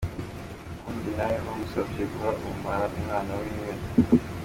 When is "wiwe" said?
3.41-3.69